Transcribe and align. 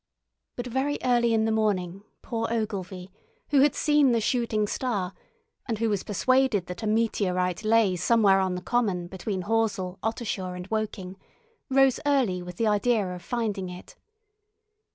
But 0.55 0.65
very 0.65 0.97
early 1.03 1.31
in 1.31 1.45
the 1.45 1.51
morning 1.51 2.01
poor 2.23 2.51
Ogilvy, 2.51 3.11
who 3.49 3.59
had 3.61 3.75
seen 3.75 4.13
the 4.13 4.19
shooting 4.19 4.65
star 4.65 5.13
and 5.67 5.77
who 5.77 5.91
was 5.91 6.03
persuaded 6.03 6.65
that 6.65 6.81
a 6.81 6.87
meteorite 6.87 7.63
lay 7.63 7.95
somewhere 7.95 8.39
on 8.39 8.55
the 8.55 8.63
common 8.63 9.05
between 9.05 9.43
Horsell, 9.43 9.99
Ottershaw, 10.01 10.53
and 10.55 10.65
Woking, 10.71 11.17
rose 11.69 11.99
early 12.03 12.41
with 12.41 12.57
the 12.57 12.65
idea 12.65 13.13
of 13.13 13.21
finding 13.21 13.69
it. 13.69 13.95